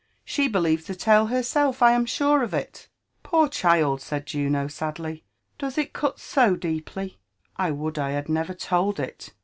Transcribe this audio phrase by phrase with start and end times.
[0.25, 2.87] She believes the tale herself, 1 am sure of 4t."
[3.23, 7.17] 9cm child!" said Juno eadly;'* doeb H cut so deeply t
[7.57, 9.31] I would I had never told it!